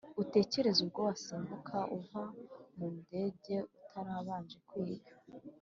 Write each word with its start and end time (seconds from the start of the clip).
Utekereze 0.23 0.79
ubwo 0.85 0.99
wasimbuka 1.07 1.77
uva 1.97 2.23
mu 2.75 2.87
ndege 2.99 3.55
utarabanje 3.77 4.57
kwiga 4.67 5.13